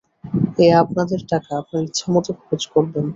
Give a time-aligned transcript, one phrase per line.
[0.59, 3.05] এ আপনাদের টাকা, আপনারা ইচ্ছামত খরচ করবেন।